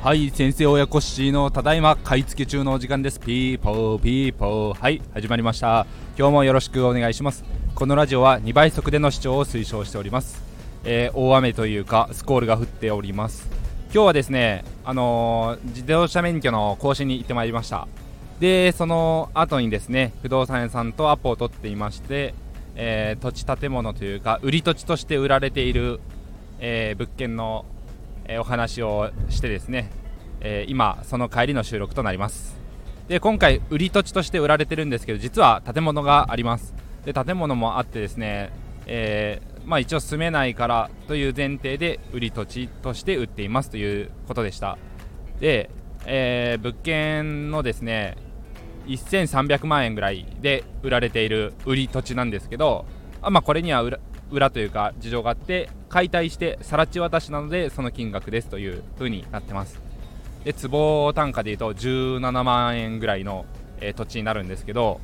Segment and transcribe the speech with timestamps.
[0.00, 3.18] はい先生親子しのただいま買い付け中のお時間です。
[3.18, 5.84] ピーポーピーポーはい始まりました。
[6.16, 7.44] 今日もよろしくお願いします。
[7.74, 10.40] このラジオは2倍速での視聴を推奨しております、
[10.84, 13.48] えー、大雨というかスコールが降っております。
[13.92, 17.88] 今日はですねあのー、自動車免許の更新に行ってまいりました。
[18.38, 22.32] でその後にですね不動産屋さんとアポを取っていまして、
[22.76, 26.00] えー、土地建物というか売り土地として売られている、
[26.60, 27.64] え物件の
[28.26, 29.90] えお話をしてですね、
[30.40, 32.56] え今その帰りの収録となります。
[33.08, 36.72] で今回売り土地として売られてるんですけど実は建物があります。
[37.04, 38.52] で建物もあってですね、
[38.86, 44.78] え、まあ、一応住めないからという前提で売り土地として売っていますということでした。
[45.40, 45.70] で、
[46.06, 48.16] え、物件のですね
[48.86, 52.84] 1300万円ぐらいで売られている売り土地なんですけど
[53.22, 53.82] あ、まあ、これには
[54.30, 59.80] 裏というか事情があって解体して更地渡しなのでその金額ですという風になってます。
[60.44, 63.44] で坪単価でいうと17万円ぐらいの、
[63.80, 65.00] えー、土地になるんですけど、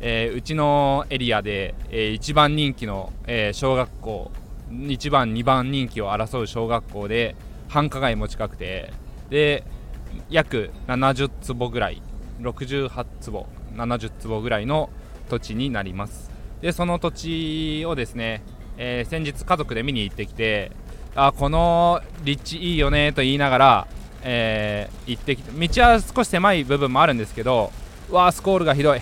[0.00, 4.30] えー、うちのエリアで、えー、一番人気の、え小学校
[4.70, 7.36] 1番2番人気を争う小学校で
[7.68, 8.92] 繁華街も近くて
[9.30, 9.64] で
[10.30, 12.02] 約70坪ぐらい
[12.40, 14.90] 68坪70坪ぐらいの
[15.28, 16.30] 土地になります。
[16.60, 18.42] でその土地をですね
[18.76, 20.72] えー、先日家族で見に行ってきて
[21.14, 23.88] あこの立地いいよねと言いながら、
[24.22, 27.70] えー、行ってきて道は少し狭い部分もあるんですけど
[28.10, 29.00] わあスコールがひどい、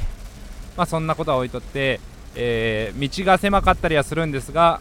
[0.77, 2.01] まあ、そんなことは置いとって、
[2.35, 4.81] えー、道が狭かったりはするんですが、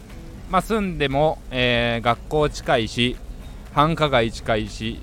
[0.50, 3.16] まあ、住んでも、えー、学校近いし
[3.72, 5.00] 繁華街近いし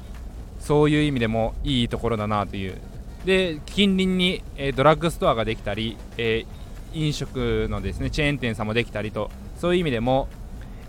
[0.60, 2.78] そういう意味でもいいところだなという
[3.26, 10.30] で近隣に、えー、ドラッグストアができたり、えー、飲食のですねチェーン店さんもできたりとそういう意味でも、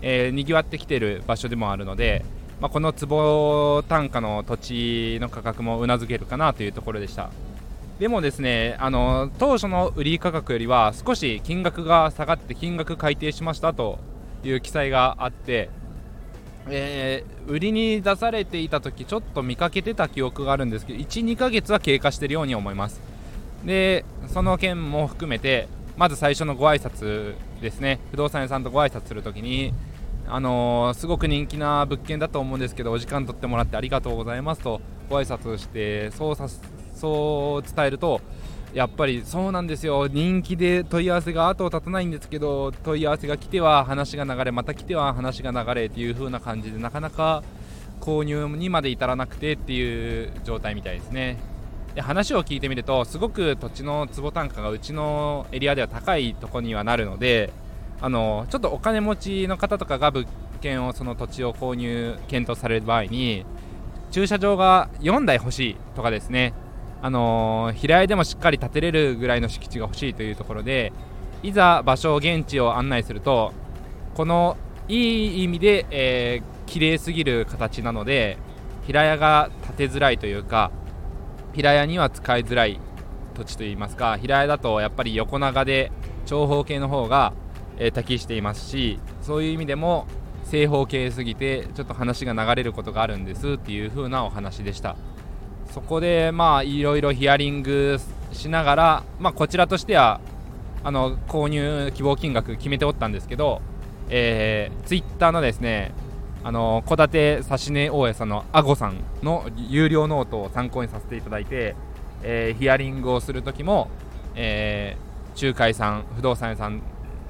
[0.01, 2.23] えー、にぎわってきている場所でもあるので、
[2.59, 7.29] まあ、この坪単価の土地の価格もうなずけるかなというところでした。
[7.99, 13.99] でもですねあの当初の売り価格よりは少し金額が下がって金額改定しましたと
[14.43, 15.69] いう記載があって、
[16.67, 23.01] えー、売りに出されていた時ちょっと見かけてた記憶があるんですけど12ヶ月は経過しているように思います。
[23.65, 25.67] でその件も含めて
[25.97, 27.99] まず最初のご挨拶ですね。
[28.11, 29.73] 不動産屋さんとご挨拶するときに
[30.27, 34.79] あのー、すごく人気な物件だと思うんですけどお時間取ってもらってありがとうございますと
[35.09, 36.47] ご挨拶してそうさ
[36.95, 38.21] そう伝えると
[38.73, 40.07] やっぱりそうなんですよ。
[40.07, 47.43] 人気で問い合わせが後を絶たないんですけど問い合わせが来ては話が流れまた来ては話が流れっていう風な感じでなかなか
[47.99, 51.37] 購入にまで至らなくてっていう状態みたいですね。
[51.95, 57.51] で話を聞いてみるとすごく土地の坪単価がうちのエリアでは高いとこにはなるので
[57.99, 60.25] あのちょっとお金持ちの方とかが物
[60.61, 63.45] 件をその土地を購入検討される場合に
[64.11, 66.53] 駐車場が4台欲しいとかですね。
[67.01, 70.93] あの平屋でもしっかり建てれるぐらいの敷地が欲しいというところで
[71.43, 73.53] いざ場所現地を案内すると
[74.13, 74.57] この
[74.87, 78.37] いい意味で、えー、綺麗すぎる形なので
[78.85, 80.71] 平屋が建てづらいというか
[81.53, 82.79] 平屋には使いづらい
[83.33, 85.91] 土地といいますか平屋だとやっぱり横長で
[86.25, 87.33] 長方形の方が、
[87.77, 90.05] えー、適していますしそういう意味でも
[90.43, 94.95] 正方形すぎてちょっと話が流れることがあるんですっていう風なお話でした。
[95.71, 97.97] そこでまあいろいろヒアリング
[98.31, 100.19] しながら、まあ、こちらとしては
[100.83, 103.61] あの購入希望金額決めておったんですけど、
[104.09, 105.91] えー、ツイッターのですね
[106.43, 111.75] あの戸建て指値大家さんのあごさんの有料ノートを参考にさせていただいて、
[112.23, 113.89] えー、ヒアリングをするときも、
[114.35, 116.81] えー、仲介さん不動産屋さん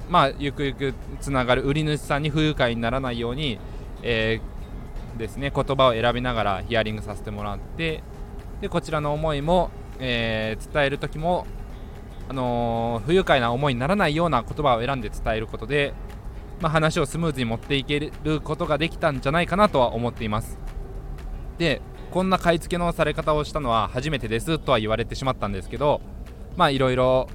[0.08, 3.58] まあゆくゆくつながる売り主さんに不愉快にならないように、
[4.02, 8.02] えー、ですね言葉を選びながらヒアリングさせてもらって
[8.62, 11.46] でこちらの思いも、えー、伝える時も、
[12.30, 15.92] あのー、不愉快な思いにならないような言葉を選んで伝えることで
[16.62, 20.58] まあ、話をスムーズに持っていけることができたんじゃないかなとは思っています。
[21.58, 21.82] で
[22.12, 26.00] こんな買い付けのされ方をしたのは初めてですとは言われてしまったんですけど
[26.56, 27.28] まあいろいろ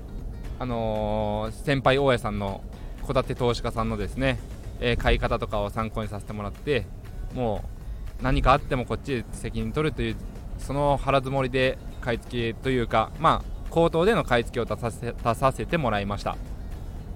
[0.59, 2.61] あのー、先輩大家さんの
[3.05, 4.39] 戸建て投資家さんのですね、
[4.79, 6.85] えー、買い方とかを参考にさせてもらって
[7.33, 7.63] も
[8.21, 10.15] う何かあってもこっちで責任取るという
[10.59, 16.37] その腹積もりで買い付けというかまあ口頭での買い付けを出させ出させてもらいました。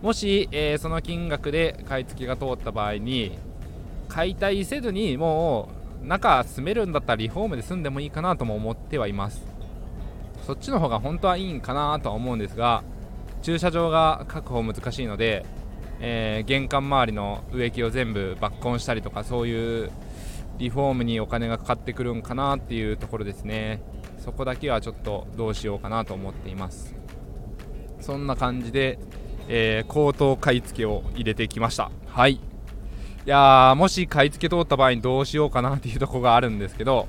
[0.02, 3.38] もし、えー、その金額で買い付けが通った場合に
[4.08, 5.70] 解体せずにも
[6.04, 9.44] う中住めるんだったらリフォームで住んでもいいかなとも思ってはいます。
[10.46, 12.84] そっちの方が本当はいいんかなとは思うんですが
[13.44, 15.46] 駐車場が確保難しいので、
[16.00, 19.92] えー、玄関周りの植木を全部抜根したりとかそういう
[20.58, 23.82] リフォームにお金がかかってくるんかなっていうところですね。
[24.20, 26.94] そこだけはちょっとどうしようかなと思っています。
[28.00, 29.00] そんな感じで、
[29.48, 31.92] えー、口頭買い付けを入れてきました。
[32.08, 32.34] はい。
[32.34, 32.40] い
[33.26, 37.08] やもし買い付け通った場合にどうしようかなっていうところがあるんですけど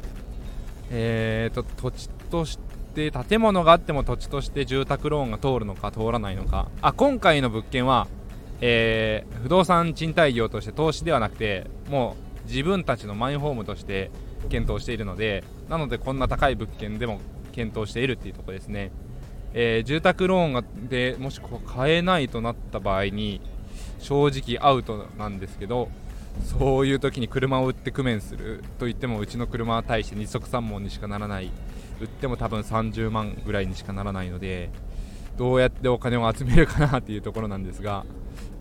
[0.91, 2.59] えーと土地とし
[2.95, 6.69] て建物があっても土地として住宅ローンが通るのか通らないのか。
[6.83, 8.09] あ今回の物件は、
[8.61, 14.11] えー、不動産賃貸業として投資ではなくてもう自分たちのマイホームとして
[14.49, 17.21] 検討しているのでなのでこんな高い物件でも
[17.53, 18.91] 検討しているっていうところですね、
[19.55, 23.41] えー、住宅ローンがでもし買えないとなった場合に
[23.99, 25.89] 正直アウトなんですけど
[26.59, 31.51] そういう時に車を売って工面すると言ってもうちの車は対して二足三門にしかならない。
[32.03, 34.71] 売っても多分30万ぐらいにしかならないので
[35.37, 38.05] どうやってお金を集めるかなっていうところなんですが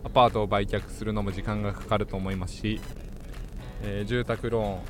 [0.04, 2.80] アパートを売却するのも時間がかかると思いますし、
[3.82, 4.80] えー、住宅ロ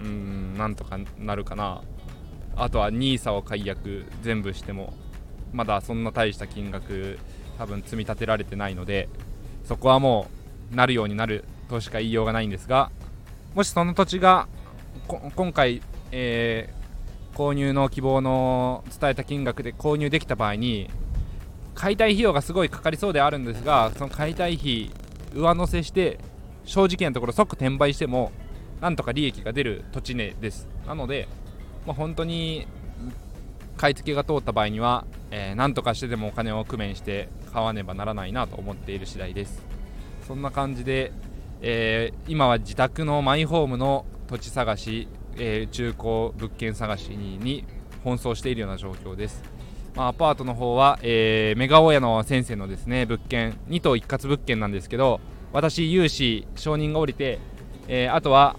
[0.00, 1.82] ーンうんなんとかなるかな。
[2.56, 4.92] あとは NISA を解約全部しても
[5.52, 7.18] まだそんな大した金額
[7.58, 9.08] 多分積み立てられてないので
[9.64, 10.28] そこはも
[10.72, 12.90] うなるようになるとしか言いようがないんですが
[13.54, 14.46] もしその土地が
[15.08, 15.82] 今回、
[16.12, 20.90] えー、購入の希望の伝えた金額で購入できた場合に
[21.74, 24.90] 解体費用がすごいかかりそうであるんですがその解体費
[25.34, 26.18] 上乗せして
[26.64, 28.32] 正直なところ即転売しても
[28.80, 30.68] なんとか利益が出る土地値です。
[30.86, 31.28] なので、
[31.86, 32.66] まあ、本当に
[33.76, 39.62] 買い付けが通った場合には、えー、何とかしてでもお金を工面して買わねばならないなと思っている次第です。
[40.26, 41.12] そんな感じで、
[41.62, 47.64] えー、今は自宅のマイホームの土地探し、えー、中古物件探しに
[48.04, 49.42] 奔走しているような状況です、
[49.94, 55.20] まあ、アパートの方は、えー、メガ大家の先生のですね物件2棟一括物件なんですけど
[55.52, 57.38] 私有志承認が下りて、
[57.88, 58.56] えー、あとは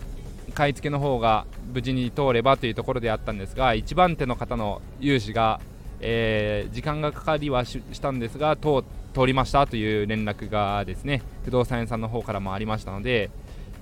[0.54, 5.62] 買い付けの方が無事に通ればというところであったんですが1番手の方の融資が、
[6.02, 8.84] えー、時間がかかりはしたんですが通
[9.14, 13.30] 通りましたという連絡がですね不動産屋さんの方からもありましたので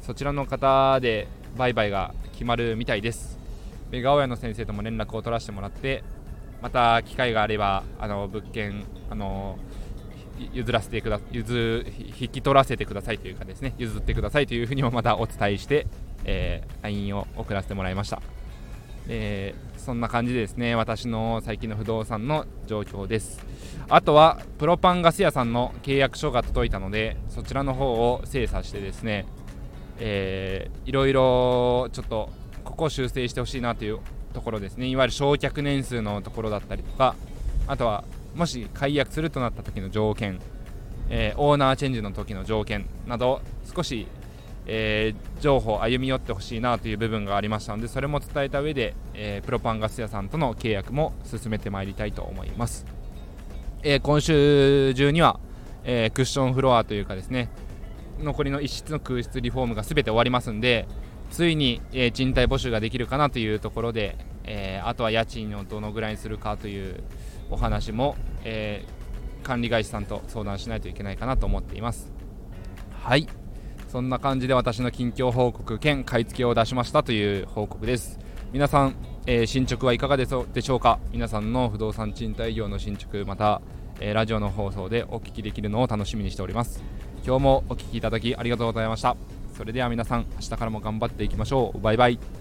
[0.02, 1.28] そちらの方で
[1.58, 3.38] 売買が決まるみたいです。
[3.92, 6.04] メガ親の先生とも連絡を取らせてもらって
[6.62, 9.58] また機会があればあの物件あの
[10.54, 11.86] 譲らせてくだ譲
[12.20, 15.88] 引き取らせてくださいというかですね譲ってくださいというふうにもまたお伝えして
[16.26, 18.22] えー、LINE を送らせてもらいました、
[19.08, 23.40] えー、そんな感じでですね私の最近の不動産の状況です。
[23.92, 29.26] あとはプロパンガス屋さんの契約書が届いたのでそちらの方を精査してですね、
[29.98, 32.30] えー、いろいろちょっと
[32.64, 34.00] ここを修正してほしいなという
[34.34, 34.88] ところですね。
[34.88, 37.16] いわゆる焼却年数のところだったりとか
[37.66, 38.04] あとは
[38.36, 40.40] もし解約するとなった時の条件、
[41.10, 43.42] えー、オーナーチェンジの時の条件など
[43.76, 44.08] 少し
[44.72, 52.86] えー、情報歩み寄ってほしいなという部分がありましたのでそれも伝えた上で、えー、プロパンガス屋さんとの契約も進めてまいりたいと思います、
[53.82, 55.40] え、今週中には、
[55.84, 57.50] えクッションフロアというかですね
[58.20, 60.88] 残りの一室の空室リフォームが全て終わりますんで
[61.32, 67.04] ついに、え賃貸募集ができるかなというところで、えあとは家賃をどのぐらいにするかという
[67.50, 68.86] お話も、え
[69.44, 72.12] 管理会社さんと相談しないといけないかなと思っています。
[72.92, 73.28] はい。
[73.88, 78.20] そんな感じで私の近況報告兼買い付けを出しましたという報告です。
[78.52, 78.96] 皆さん、
[79.26, 80.46] えー、進捗はいかがでしょ
[80.76, 81.00] うか？
[81.12, 83.62] 皆さんの不動産賃貸業の進捗また、
[84.00, 86.84] えー、ラジオの放送でお聞きできるのを楽しみにしております。
[87.26, 89.16] 今日もお聴きいただきありがとうございました。
[89.58, 91.80] それでは皆さん明日からも頑張っていきましょう。
[91.80, 92.39] バイバイ。